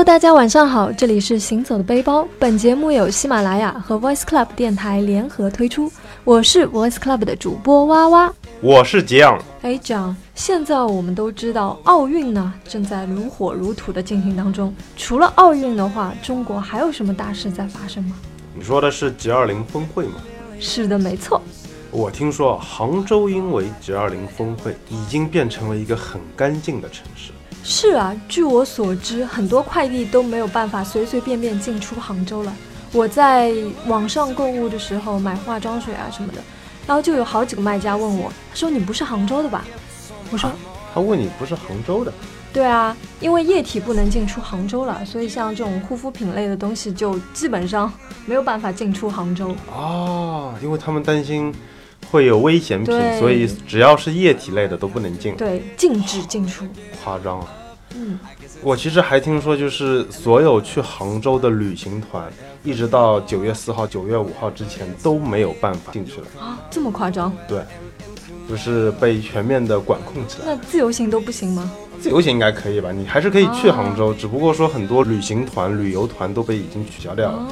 [0.00, 2.26] Hello，大家晚上好，这里是行走的背包。
[2.38, 5.92] 本节目由喜马拉雅和 Voice Club 电台联合推出，
[6.24, 8.32] 我是 Voice Club 的主播哇哇。
[8.62, 9.38] 我是杰昂。
[9.60, 14.74] 哎，讲，现在我们都知道奥运呢正在如火如荼的进行当中。
[14.96, 18.16] 除了奥运的话，中国还有什么大事在发生吗？
[18.54, 20.14] 你说的是 G20 峰会吗？
[20.58, 21.42] 是的，没错。
[21.90, 27.32] 我听说杭州因为 G20 峰会已经变成了一个很干净的城市。
[27.62, 32.52] 是啊，据我所知，很多快递都没有办法随随便便进出杭州了。
[32.92, 33.52] 我在
[33.86, 36.38] 网上购物的时候买化妆水啊什么的，
[36.86, 39.64] 然后就有好几个卖家问我，他说你不是杭州的吧？
[40.32, 40.50] 我说，
[40.92, 42.12] 他问你不是杭州的？
[42.52, 47.92] 对啊，因为液体不能进出杭州了，所以像这种护肤品类的东西就基本上
[48.26, 49.54] 没有办法进出杭州。
[49.72, 51.54] 哦，因为他们担心
[52.10, 55.34] 会有危险品，所以只要是液体类的都不能进。
[55.36, 56.66] 对，禁止进出。
[57.02, 57.46] 夸张啊！
[57.94, 58.18] 嗯，
[58.62, 62.30] 我其实还听说，就是所有去杭州的旅行团，
[62.62, 66.26] 一直到九月四号、九月五号之前都没有办法进去了。
[66.40, 67.32] 啊，这么夸张？
[67.48, 67.62] 对，
[68.48, 70.44] 就是被全面的管控起来。
[70.46, 71.70] 那自由行都不行吗？
[72.00, 72.90] 自由行应该可以吧？
[72.92, 77.46] 你还是可以去杭州，只不过说很多旅行团、旅游团都被已经取消掉了。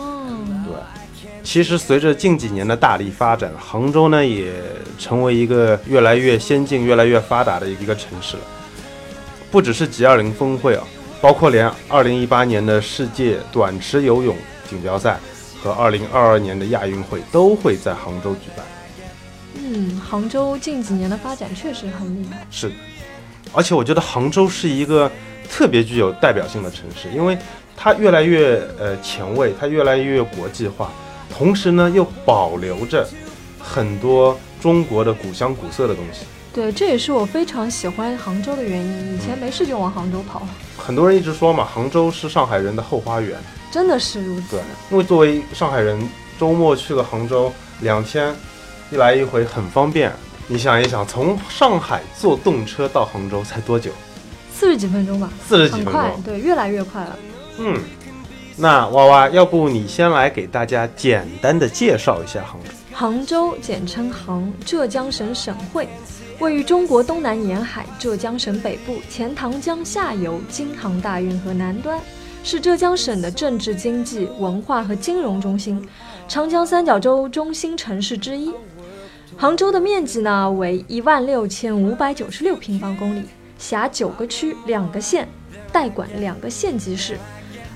[1.48, 4.52] 其实随着近几年的大力发展，杭州呢也
[4.98, 8.42] 成为一个越来越先进、越来越发达的一个城市了。
[9.50, 10.86] 不只是 G20 峰会啊，
[11.22, 14.36] 包括连2018年的世界短池游泳
[14.68, 15.18] 锦标赛
[15.62, 18.66] 和2022年的亚运会都会在杭州举办。
[19.54, 22.46] 嗯，杭州近几年的发展确实很厉害。
[22.50, 22.74] 是的，
[23.54, 25.10] 而且我觉得杭州是一个
[25.50, 27.38] 特别具有代表性的城市，因为
[27.74, 30.92] 它越来越呃前卫，它越来越国际化，
[31.30, 33.08] 同时呢又保留着
[33.58, 36.26] 很多中国的古香古色的东西。
[36.52, 39.14] 对，这也是我非常喜欢杭州的原因。
[39.14, 40.42] 以前没事就往杭州跑，
[40.76, 43.38] 很多人一直说嘛，杭州是上海人的后花园。
[43.70, 46.00] 真的是如此对。，因为作为上海人，
[46.40, 47.52] 周末去了杭州
[47.82, 48.34] 两天，
[48.90, 50.10] 一来一回很方便。
[50.48, 53.92] 你想一想，从上海坐动车到杭州才多久？
[54.52, 56.22] 四十几分钟吧，四十几分钟。
[56.24, 57.16] 对，越来越快了。
[57.58, 57.78] 嗯，
[58.60, 62.70] 那娃娃，要不你先来给大家简单的介绍一下杭州？
[62.92, 65.88] 杭州简称杭，浙江省省会，
[66.40, 72.00] 位于中国东南沿海，浙江省北部，钱塘江下游，京杭大运河南端，
[72.42, 75.88] 是浙江省的政治、经济、文化和金融中心，
[76.26, 78.52] 长江三角洲中心城市之一。
[79.36, 83.22] 杭州的面积呢为一万六千五百九十六平方公里，
[83.56, 85.28] 辖九个区、两个县，
[85.70, 87.16] 代管两个县级市。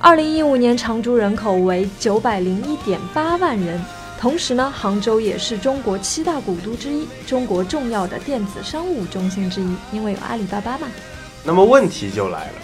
[0.05, 3.81] 二零一五年常住人口为九百零一点八万人。
[4.19, 10.89] 同时呢，杭州也是中国七大古都之一，中国重要的电子商务中心之一，因为有阿里巴巴嘛。
[11.45, 12.55] 那么问题就来了，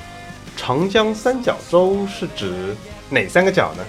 [0.56, 2.74] 长江三角洲是指
[3.08, 3.84] 哪三个角呢？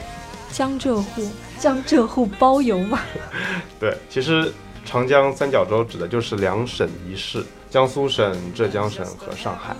[0.52, 1.28] 江浙沪，
[1.58, 3.00] 江浙沪包邮吗。
[3.80, 4.54] 对，其实
[4.86, 9.76] 长江三角洲指的就是两省一市，江苏省、浙江省和上海。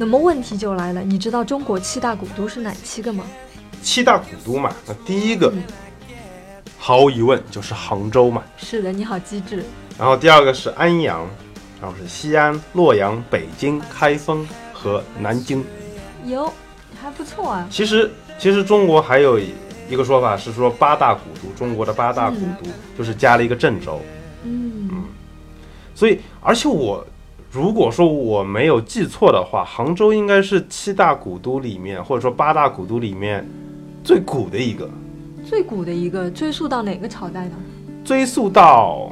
[0.00, 3.22] 那么问题就来了，你知道中国七大古都是哪七个吗？
[3.82, 5.62] 七大古都嘛，那第一个嗯
[6.78, 9.62] 毫无疑问就是杭州嘛，是的，你好机智。
[9.98, 11.28] 然后第二个是安阳，
[11.82, 15.62] 然后是西安、洛阳、北京、开封和南京。
[16.24, 16.50] 哟，
[17.02, 17.68] 还不错啊。
[17.70, 24.00] 其实，其实中国还有一个说法是说八大古都，中国的八大古都、就是加了一个郑州。
[24.44, 25.04] 嗯，
[25.94, 27.06] 所以，而且我
[27.50, 33.44] 如果说我没有记错的话，杭州应该是七大古都里面，或者说八大古都里面
[34.04, 34.88] 最古的一个。
[35.44, 37.56] 最古的一个，追溯到哪个朝代呢？
[38.04, 39.10] 追溯到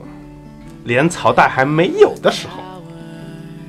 [0.84, 2.62] 连朝代还没有的时候，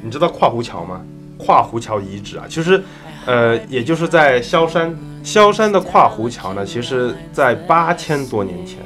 [0.03, 1.01] 你知道跨湖桥吗？
[1.40, 2.84] 跨湖桥遗址啊，其实，
[3.25, 8.77] 呃，也就是在萧山，萧山的跨湖桥呢，其实在八千多年前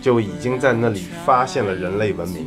[0.00, 2.46] 就已经在那里发现了人类文明。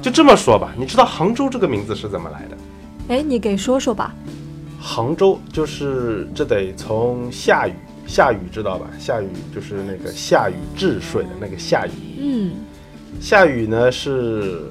[0.00, 2.56] 就这么说吧，你知道杭州这个名字是怎么来的？
[3.08, 4.14] 哎，你给说说吧。
[4.80, 7.74] 杭州就是这得从夏禹，
[8.06, 8.86] 夏禹知道吧？
[8.98, 11.90] 夏禹就是那个夏禹治水的那个夏禹。
[12.18, 12.52] 嗯，
[13.20, 14.70] 夏禹呢是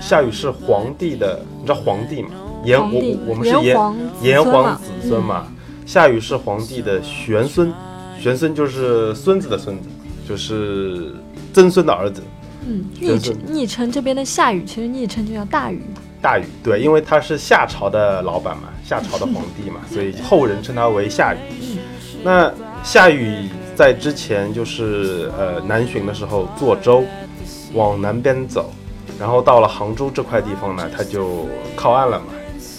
[0.00, 2.30] 夏禹是皇帝的，你知道皇帝吗？
[2.64, 3.76] 炎我我我们是炎
[4.22, 5.46] 炎黄子孙嘛子孙嘛。
[5.86, 7.72] 夏禹是皇帝的玄孙，
[8.18, 9.88] 玄孙就是孙子的孙子，
[10.28, 11.12] 就是
[11.52, 12.20] 曾孙的儿子。
[12.66, 15.80] 嗯，昵称昵称这边的夏雨，其实昵称就叫大禹。
[16.20, 21.38] 大禹对，因为他是夏朝的老板嘛，夏朝的皇帝嘛， 所以后人称他为夏禹。
[22.24, 22.52] 那
[22.82, 27.04] 夏禹在之前就是呃南巡的时候坐舟
[27.74, 28.72] 往南边走，
[29.20, 31.46] 然后到了杭州这块地方呢，他就
[31.76, 32.26] 靠岸了嘛，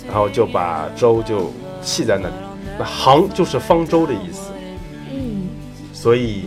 [0.06, 2.34] 然后就把舟就弃在那里，
[2.78, 4.52] 那杭就是方舟的意思，
[5.14, 5.48] 嗯，
[5.94, 6.44] 所以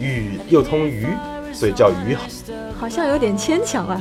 [0.00, 1.06] 禹又通禹，
[1.52, 2.26] 所以叫禹杭。
[2.78, 4.00] 好像有点牵强啊。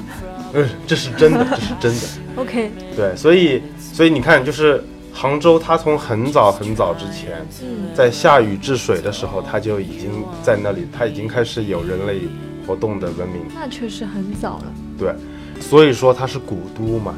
[0.54, 2.00] 嗯，这是真的，这是真的。
[2.42, 4.84] OK，对，所以所以你看，就是
[5.14, 12.22] 杭州，它从很早很早之前，嗯在下雨治水的时候，它就已经在那里，它已经开始有人类
[12.68, 13.42] 活动的文明。
[13.56, 14.66] 那确实很早了。
[14.98, 15.14] 对，
[15.60, 17.16] 所以说它是古都嘛，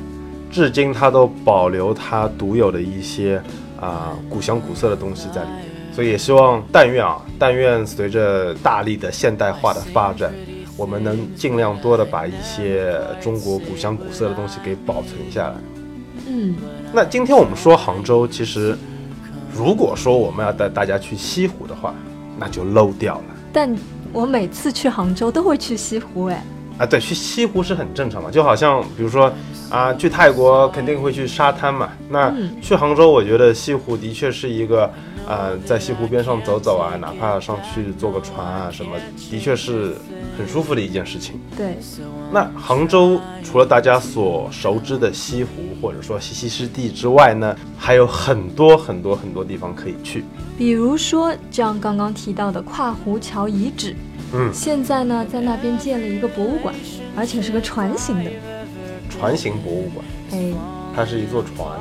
[0.52, 3.42] 至今它都保留它独有的一些
[3.82, 5.66] 啊、古香古色的东西在里面。
[5.94, 10.34] 所以也希望，但愿啊，但愿随着大力的现代化的发展，
[10.78, 15.56] 我们能尽量多的把一些中国古香古色的东西给保存下来。
[16.28, 16.56] 嗯，
[16.94, 18.78] 那今天我们说杭州，其实
[19.54, 21.94] 如果说我们要带大家去西湖的话，
[22.38, 23.24] 那就 low 掉了。
[23.54, 23.74] 但
[24.12, 26.44] 我每次去杭州都会去西湖，哎，
[26.78, 29.32] 啊，对，去西湖是很正常嘛，就好像比如说
[29.70, 31.90] 啊，去泰国肯定会去沙滩嘛。
[32.10, 34.92] 那嗯去杭州，我觉得西湖的确是一个，
[35.28, 38.98] 呃，在西湖边上走走啊，哪怕上去坐个船啊什么，
[39.32, 39.96] 的确是
[40.38, 41.40] 很舒服的一件事情。
[41.56, 41.78] 对，
[42.32, 45.50] 那杭州除了大家所熟知的西湖
[45.82, 50.24] 或者说西溪湿地之外呢，还有很多很多很多地方可以去。
[50.58, 53.96] 比如说像刚刚提到的跨湖桥遗址，
[54.34, 56.74] 嗯，现在呢在那边建了一个博物馆，
[57.16, 58.32] 而且是个船型的。
[59.10, 60.54] 船型博物馆，哎，
[60.96, 61.80] 它是一座船，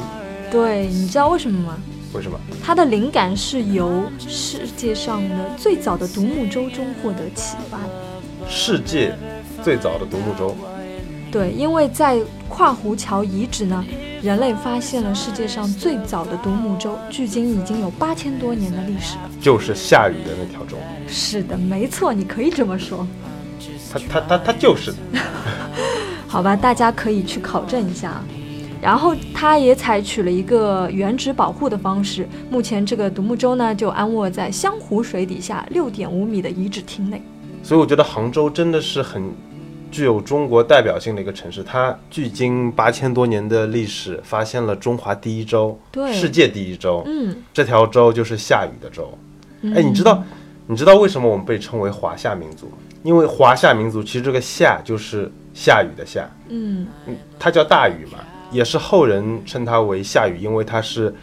[0.51, 1.77] 对，你知道为什么吗？
[2.12, 2.39] 为什么？
[2.62, 8.14] 它的灵感是由世界上的最早的独木舟中获得启发的。
[8.49, 9.14] 世界
[9.62, 10.55] 最早的独木舟。
[11.31, 13.85] 对，因为在跨湖桥遗址呢，
[14.23, 19.31] 人类发现了世界上最早的独木舟，距今已经有八千多年的历史了。
[19.41, 20.76] 就是下雨的那条舟，
[21.08, 23.06] 是的，没错，你可以这么说。
[23.93, 24.99] 它它它它就是的
[26.29, 28.25] 好吧，大家可以去考证一下啊。
[28.81, 37.20] 然后它也采取了一个原址保护的方式，目前这个独木舟呢就安卧在湘湖水底下六点五米的遗址厅内。
[37.65, 39.33] 所以我觉得杭州真的是很
[39.91, 41.63] 具有中国代表性的一个城市。
[41.65, 47.03] 它距今八千多年的历史，发现了中华第一州，对世界第一州。
[47.07, 49.17] 嗯，这条州就是下雨的舟。
[49.63, 50.23] 嗯哎，你知道，
[50.67, 52.71] 你知道为什么我们被称为华夏民族？
[53.03, 58.19] 因为华夏民族其实这个夏就是下雨的夏，嗯嗯，它叫大禹嘛，
[58.51, 61.15] 也是后人称它为夏禹，因为它是，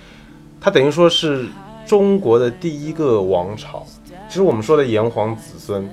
[0.60, 1.46] 它等于说是
[1.86, 3.86] 中国的第一个王朝。
[4.28, 5.90] 其实我们说的炎黄子孙，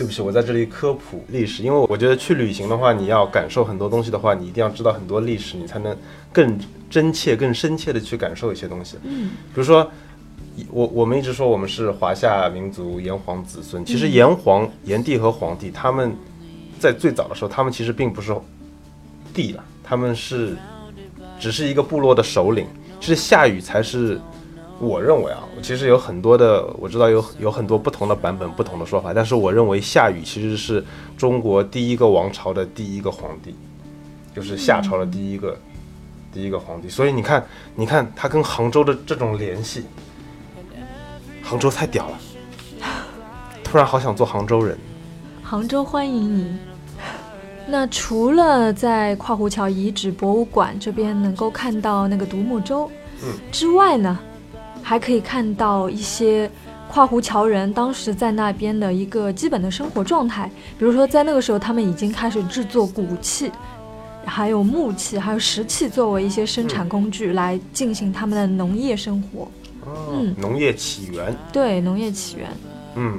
[0.00, 5.94] 对不起，我在这里科普历史，因为我觉得去旅行的话，你要感受很多东西的话，你一定要知道很多历史，你才能
[6.32, 6.58] 更
[6.88, 8.96] 真切、更深切的去感受一些东西。
[9.02, 9.86] 嗯比如说，
[10.70, 16.16] 我我们一直说我们是华夏民族炎黄子孙，其实炎黄、炎帝和黄帝他们
[16.78, 18.34] 在最早的时候，他们其实并不是
[19.34, 20.56] 帝了，他们是
[21.38, 22.66] 只是一个部落的首领。
[22.98, 24.18] 其实夏禹才是，
[24.80, 30.82] 我认为啊，其实有很多的，我知道有有很多不同的版本、不同的说法，但是我认为夏禹其实是
[31.18, 33.54] 中国第一个王朝的第一个皇帝，
[34.34, 35.54] 就是夏朝的第一个、
[36.32, 36.88] 第一个皇帝。
[36.88, 37.44] 所以你看，
[37.74, 39.84] 你看他跟杭州的这种联系，
[41.42, 42.18] 杭州太屌了，
[43.62, 44.78] 突然好想做杭州人。
[45.42, 46.56] 杭州欢迎你。
[47.68, 52.90] 那除了在跨湖桥遗址博物馆这边能够看到那个独木舟，
[53.22, 54.18] 嗯之外呢，
[54.82, 56.50] 还可以看到一些
[56.88, 60.50] 跨湖桥人当时在那边的一个基本的生活状态。
[60.78, 63.50] 比如说，在那个时候，他们已经开始制作骨器，
[64.24, 69.42] 还有木器，还有石器作为一些生产工具来进行他们的农业生活。
[69.84, 71.34] 哦嗯，农业起源。
[71.52, 72.48] 对，农业起源。
[72.96, 73.18] 嗯，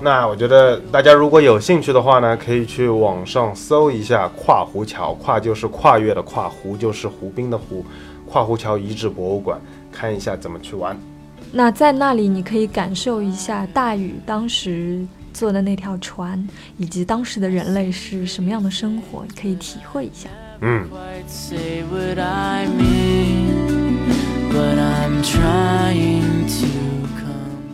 [0.00, 7.84] 那我觉得大家如果有兴趣的话呢，可以去网上搜一下跨湖桥，跨就是跨越的跨，湖就是湖滨的湖，
[8.26, 9.58] 跨湖桥遗址博物馆，
[9.94, 10.98] 看一下怎么去玩。
[11.52, 16.44] 那在那里，你可以感受一下大禹当时坐的那条船，
[16.76, 20.28] 以及当时的人类是什么样的生活，你可以体会一下。
[20.60, 20.84] 嗯.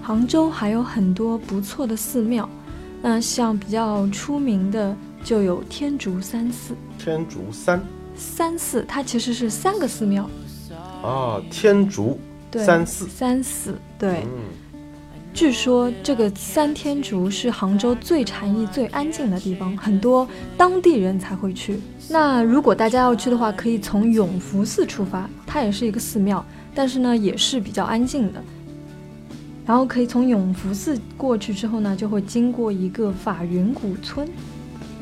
[0.03, 2.49] 杭州还有很多不错的寺庙，
[3.01, 6.75] 那像比较出名的就有天竺三寺。
[6.99, 7.81] 天竺三
[8.15, 10.29] 三寺它其实是三个寺庙，
[11.03, 12.19] 啊，天竺
[12.51, 13.07] 对，三寺。
[13.09, 14.25] 三寺对。
[14.25, 14.41] 嗯，
[15.33, 20.27] 据说这个三天竺是杭州最禅意、最安静的地方，很多
[20.57, 21.81] 当地人才会去。
[22.09, 28.43] 那如果大家要去的话，可以从永福寺出发，它也是一个寺庙，但是呢也是比较安静的。
[29.65, 34.29] 然后可以从永福寺过去之后呢，就会经过一个法云古村，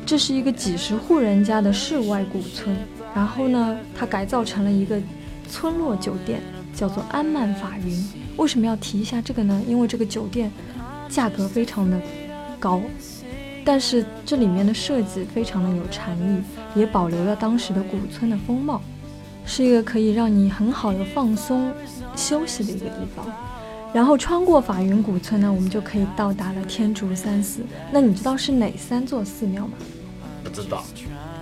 [0.05, 2.77] 这是一个几十户人家的世外古村。
[3.15, 5.01] 然后呢，它改造成了一个
[5.49, 6.41] 村落酒店。
[6.71, 8.05] 叫做安曼法云。
[8.37, 9.61] 为什么要提一下这个呢？
[9.67, 10.49] 因为这个酒店
[11.09, 11.99] 价格非常的
[12.57, 12.81] 高，
[13.65, 16.41] 但是这里面的设计非常的有禅意，
[16.79, 18.81] 也保留了当时的古村的风貌，
[19.45, 21.69] 是一个可以让你很好的放松
[22.15, 23.25] 休息的一个地方。
[23.91, 27.61] 然后穿过法云古村呢，我们就可以到达了天竺三寺。
[27.91, 29.73] 那你知道是哪三座寺庙吗？
[30.45, 30.81] 不知道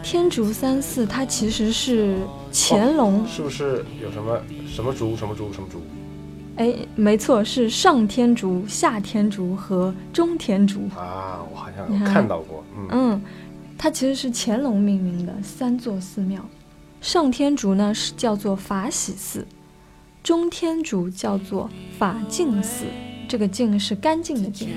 [0.10, 2.16] 天竺三寺它其实是
[2.54, 5.82] 乾隆，是不是有什么什么竹什么竹什么竹？
[6.56, 10.80] 哎，没错，是上天竺、下天竺和中天竺。
[10.96, 13.22] 啊，我好像看有看到过，嗯，嗯，
[13.78, 16.42] 它其实是乾隆命名的三座寺庙。
[17.02, 19.46] 上天竺呢是叫做法喜寺，
[20.24, 22.86] 中天竺叫做法净寺，
[23.28, 24.70] 这个净是干净的净；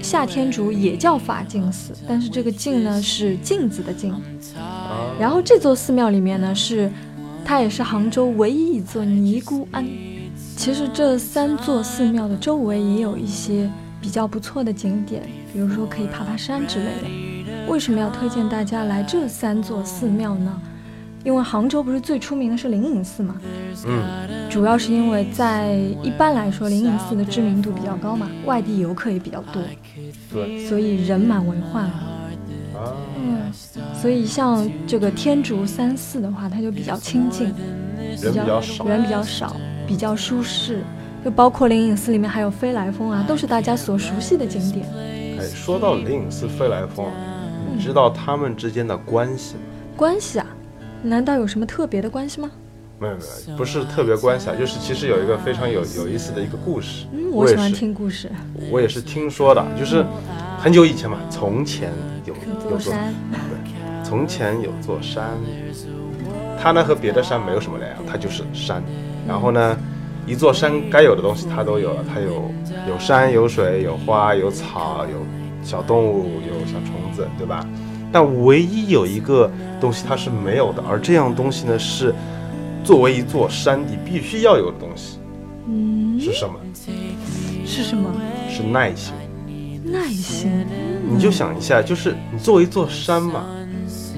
[0.00, 4.14] 下天竺也叫法净寺，但是这个净呢是镜子的镜。
[4.96, 6.90] 啊，然后这座寺庙里面呢是，
[7.44, 9.86] 它也是杭州唯一一座尼姑庵。
[10.56, 15.22] 其实这三座寺庙的周围也有一些比较不错的景点，
[15.52, 17.66] 比如说可以爬爬山之类的。
[17.68, 20.60] 为什么要推荐大家来这三座寺庙呢？
[21.24, 23.34] 因为杭州不是最出名的是灵隐寺嘛，
[23.84, 29.60] 嗯，主要是因为在一般来说灵隐寺的知名度比较高嘛，外地游客也比较多，
[30.32, 32.15] 对所以人满为患啊。
[32.86, 33.52] 啊，嗯，
[33.94, 37.52] 所以像这个天竺三寺的话，它就比较清静，
[38.20, 40.82] 人比较少，人比较少，比较舒适。
[41.24, 44.86] 就包括灵隐寺里面还有飞来峰啊，都是大家所熟悉的景点。
[45.40, 47.06] 哎，说到灵隐寺、飞来峰，
[47.74, 49.60] 你知道他们之间的关系吗？
[49.96, 50.46] 关系啊，
[51.02, 52.48] 难道有什么特别的关系吗？
[53.00, 57.06] 没有没有，不是特别关系啊，就是其实有一个非常有有意思的一个故事。
[57.12, 58.30] 嗯，我喜欢，听故事。
[58.70, 60.06] 我也是听说的，就是
[60.58, 61.90] 很久以前嘛，从前
[62.46, 65.38] 有座山，对，从前有座山，
[66.60, 68.82] 它呢和别的山没有什么两样，它就是山。
[69.26, 69.76] 然后呢，
[70.26, 72.50] 一座山该有的东西它都有了，它有
[72.88, 75.24] 有山有水有花有草有
[75.62, 77.66] 小动物有小虫子，对吧？
[78.12, 79.50] 但唯一有一个
[79.80, 82.14] 东西它是没有的，而这样东西呢是
[82.84, 85.18] 作为一座山你必须要有的东西
[85.68, 86.54] 嗯，是什么？
[87.66, 88.08] 是什么？
[88.48, 89.12] 是耐心。
[89.96, 90.66] 耐心。
[91.08, 93.46] 你就想一下，就是你作为一座山嘛，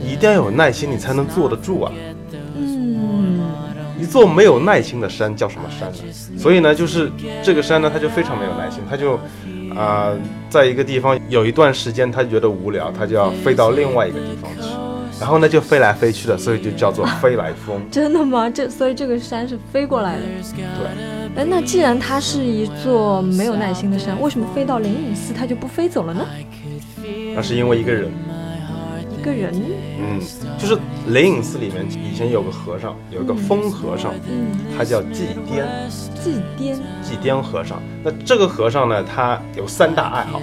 [0.03, 1.93] 你一定要有耐心，你才能坐得住啊。
[2.57, 3.41] 嗯，
[4.01, 5.99] 一座没有耐心的山叫什么山呢？
[6.39, 7.11] 所以呢，就是
[7.43, 9.19] 这个山呢，它就非常没有耐心，它就
[9.77, 10.13] 啊、
[10.49, 14.63] 在一个地方有一段时间，它觉得无聊，它就要飞到另外一个地方去，
[15.21, 17.81] 然后呢就飞来飞去的，所以就叫做飞来峰。
[17.91, 18.49] 真的吗？
[18.49, 20.23] 这所以这个山是飞过来的。
[20.55, 26.25] 对，哎，那既然它是一座没有耐心的山，为什么飞到灵隐寺它就不飞走了呢？
[27.35, 28.11] 那是因为一个人，
[29.19, 29.53] 一个人，
[30.01, 30.21] 嗯，
[30.59, 35.67] 就是灵隐寺里面以前有个和尚，有个疯和尚，嗯，他叫祭颠。
[36.15, 37.81] 祭颠，祭颠和尚。
[38.03, 40.41] 那这个和尚呢，他有三大爱好：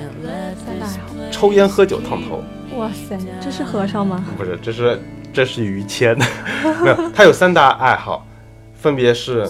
[0.65, 0.98] 三大爱好。
[1.32, 2.41] 抽烟、喝酒、烫头。
[2.77, 4.24] 哇塞，这是和尚吗？
[4.38, 5.01] 不是，这是
[5.34, 6.17] 这是于谦。
[6.84, 8.25] 没有，他有三大爱好，
[8.74, 9.50] 分别是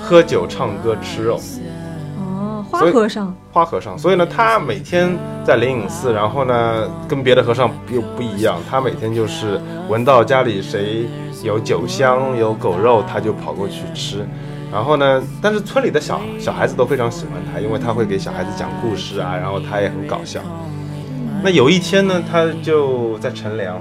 [0.00, 1.40] 喝酒、唱歌、吃肉。
[2.18, 3.34] 哦，花和尚。
[3.50, 9.58] 花和尚，所以呢，他每天在灵隐寺，然后呢，跟别的和尚又不一样，他每天就是
[9.88, 11.06] 闻到家里谁
[11.42, 14.26] 有酒香、有狗肉，他就跑过去吃。
[14.70, 20.40] 然后呢，但是村里的小小孩子都非常喜欢他，因为他会给小孩子讲故事啊，然后他也很搞笑。
[21.44, 23.76] 那有一天呢，他就在乘凉，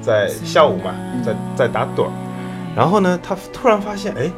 [0.00, 2.10] 在下午嘛，在在打盹儿，
[2.74, 4.30] 然后呢，他突然发现，哎，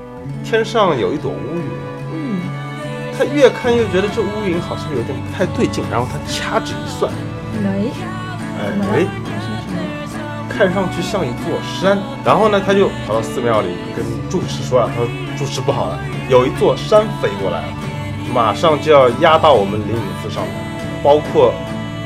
[0.42, 1.62] 天上有一朵乌云。
[2.12, 2.40] 嗯，
[3.16, 7.12] 他越看越觉得这乌云好像有点不太对劲，然后他掐指一算，
[7.62, 7.92] 没，
[8.58, 8.74] 哎？
[8.92, 9.06] 哎？
[10.48, 11.96] 看上去像一座山。
[12.24, 15.06] 然后呢，他就跑到寺庙里跟住持说了，他说
[15.38, 17.68] 住持不好了，有一座山飞过来了，
[18.34, 20.52] 马上就要压到我们灵隐寺上面，
[21.04, 21.54] 包括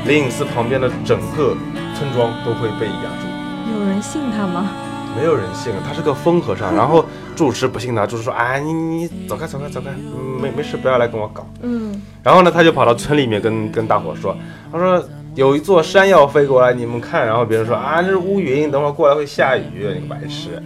[0.05, 1.55] 灵隐寺旁边的整个
[1.95, 3.77] 村庄都会被压住。
[3.77, 4.69] 有人信他吗？
[5.17, 6.75] 没有人信，他是个疯和尚。
[6.75, 7.03] 然后
[7.35, 14.35] 住持不信他，住持说：“哎，你你走开走开走开，嗯没没事，不要来跟我搞。”嗯，然后呢，他就跑到村里面跟跟大伙说，
[14.71, 15.03] 他说
[15.35, 17.25] 有一座山要飞过来，你们看。
[17.25, 20.61] 然后别人说啊，这是乌云，等会儿过来会下雨，你个白痴。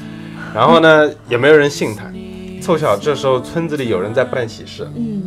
[0.53, 2.03] 然后呢，也没有人信他。
[2.61, 5.23] 凑巧这时候村子里有人在办喜事，嗯，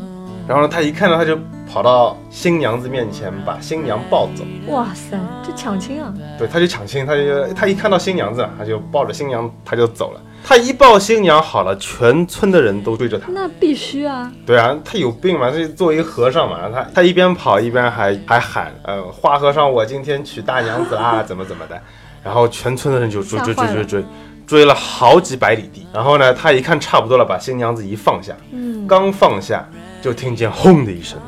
[0.48, 1.36] 然后呢，他一看到他就
[1.70, 4.44] 跑到新娘子面前，把新娘抱走。
[4.68, 6.14] 哇塞，这抢亲啊！
[6.38, 10.20] 对，他就抢亲，他就他一看到新娘子，他就抱着新娘他就走了。
[10.44, 13.26] 他一抱新娘好了，全村的人都追着他。
[13.32, 14.30] 那必须啊！
[14.46, 15.50] 对啊，他有病嘛？
[15.50, 21.76] 这作为一个和尚嘛，他他一边跑一边还还喊，呃，花和尚，我今天娶大娘子啦，怎么怎么的，
[22.22, 24.04] 然后全村的人就追追追追追，
[24.46, 25.84] 追了好几百里地。
[25.92, 29.68] 然后呢，他一看差不多了，把新娘子一放下，嗯，刚放下
[30.06, 31.18] 就听见轰的一声，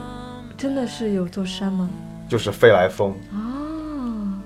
[0.56, 1.90] 真的是有座山吗？
[2.28, 4.38] 就是飞来峰，啊，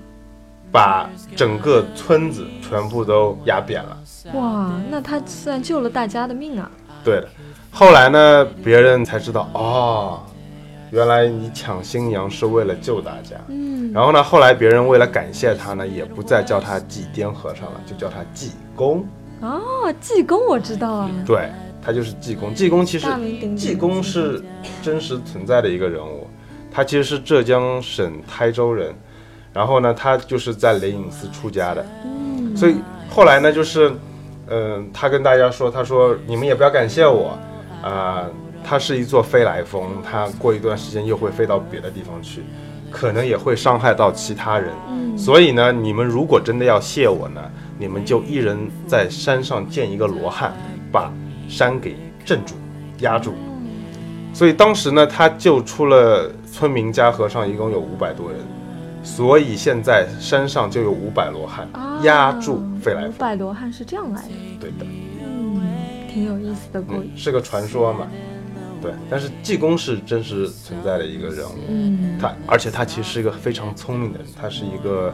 [0.71, 3.95] 把整个村子全部都压扁了。
[4.33, 6.71] 哇，那他算救了大家的命啊！
[7.03, 7.29] 对的，
[7.69, 10.23] 后来呢，别人才知道哦，
[10.89, 13.35] 原来你抢新娘是为了救大家。
[13.49, 19.05] 嗯，然后呢，后来别人为了感谢他呢，也不再叫他济癫和尚了，就叫他济公。
[19.41, 21.51] 哦，济公我知道啊，对
[21.85, 22.53] 他就是济公。
[22.53, 23.07] 济公其实。
[23.55, 24.41] 济公是
[24.81, 26.27] 真实存在的一个人物，
[26.71, 28.93] 他其实是浙江省台州人，
[29.53, 32.75] 然后呢，他就是在雷隐寺出家的，嗯，所以
[33.09, 33.91] 后来呢，就是，
[34.47, 37.37] 嗯、他跟大家说，他说你们也不要感谢我，
[37.83, 38.25] 啊、
[38.63, 42.41] 他是一座飞来峰，他过一段时间又会飞到别的地方去，
[42.89, 47.41] 可能也会伤害到其他人，嗯，所以呢，你们如果真的要谢我呢，
[47.77, 50.53] 你们就一人在山上建一个罗汉，
[50.91, 51.11] 把
[51.53, 51.95] 山给
[52.25, 52.55] 镇住、
[53.01, 53.33] 压住。
[54.33, 58.39] 所以当时呢，他救出了村民加和尚，一共有五百多人，
[59.03, 63.13] 所以现在山上就有五百罗汉啊压住飞来五峰。
[63.19, 64.29] 百罗汉是这样来的，
[64.59, 64.85] 对的，
[65.21, 65.61] 嗯，
[66.11, 67.25] 挺有意思的故嗯，事。
[67.25, 68.07] 是个传说嘛。
[68.81, 75.13] 对，但是济公是真实存在的一个人物，嗯，他而且他其实是一个非常聪明的人，他是一个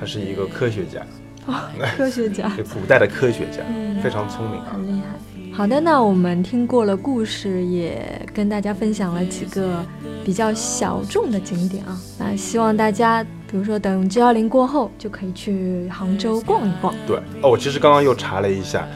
[0.00, 1.00] 他是一个科学家，
[1.96, 4.66] 科学家 对古代的科学家，嗯非常聪明啊。
[4.72, 5.06] 很厉害。
[5.52, 9.84] 好的，那我们听过了故事，也跟大家分享了几个
[10.24, 11.96] 比较小众的景点啊。
[12.18, 16.92] 那希望大家，比如说等 G 幺零过后，就可以去杭州逛一逛。
[17.06, 18.88] 对哦，我其实刚刚又查了一下，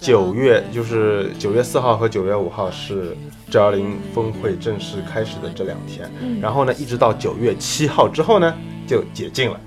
[0.00, 3.16] 九月就是九月四号和九月五号是
[3.50, 8.54] G 幺零峰会正式开始的这两天，嗯然后呢，一直到九月七号之后呢
[8.86, 9.58] 就解禁了。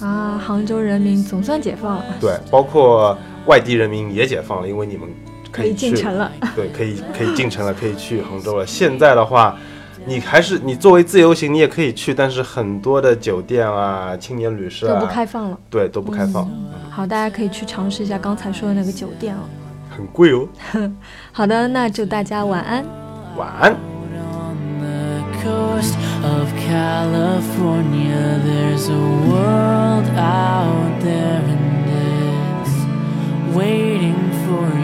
[0.00, 5.08] 啊，杭州人民总算解放了，对，包括外地人民也解放了，因为你们
[5.50, 6.30] 可可以进城了。
[6.56, 8.66] 对，可以可以进城了，可以去杭州了。
[8.66, 9.56] 现在的话，
[10.04, 15.58] 你还是你作为自由行，你也可以去，但是很多的酒店啊、青年旅社都啊，不开放了。
[15.70, 16.50] 对，都不开放，
[16.90, 19.40] 好，大家可以去尝试一下刚才说的那个酒店哦。
[19.96, 20.48] 很贵哦。
[21.32, 22.84] 好的，那祝大家晚安。
[23.36, 23.76] 晚安。
[26.66, 34.83] California, there's a world out there and it's waiting for you.